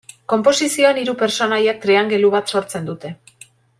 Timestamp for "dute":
2.91-3.13